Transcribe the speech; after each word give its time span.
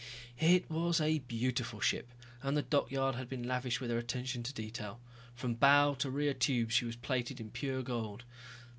It 0.39 0.67
was 0.67 0.99
a 0.99 1.19
beautiful 1.19 1.79
ship, 1.79 2.11
and 2.41 2.57
the 2.57 2.63
dockyard 2.63 3.13
had 3.13 3.29
been 3.29 3.43
lavish 3.47 3.79
with 3.79 3.91
their 3.91 3.99
attention 3.99 4.41
to 4.41 4.51
detail. 4.51 4.99
From 5.35 5.53
bow 5.53 5.93
to 5.99 6.09
rear 6.09 6.33
tubes 6.33 6.73
she 6.73 6.85
was 6.85 6.95
plated 6.95 7.39
in 7.39 7.51
pure 7.51 7.83
gold. 7.83 8.23